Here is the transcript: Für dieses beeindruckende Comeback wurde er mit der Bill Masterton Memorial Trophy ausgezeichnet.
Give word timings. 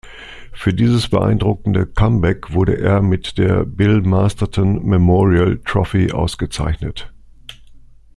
Für 0.51 0.73
dieses 0.73 1.09
beeindruckende 1.09 1.85
Comeback 1.85 2.53
wurde 2.53 2.73
er 2.79 3.03
mit 3.03 3.37
der 3.37 3.65
Bill 3.65 4.01
Masterton 4.01 4.83
Memorial 4.83 5.59
Trophy 5.63 6.11
ausgezeichnet. 6.11 7.13